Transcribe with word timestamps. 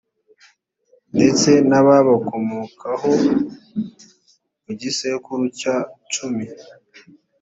ndetse 1.15 1.49
n’ababakomokaho 1.69 3.11
mu 4.63 4.71
gisekuru 4.79 5.43
cya 5.59 5.75
cumi. 6.13 6.45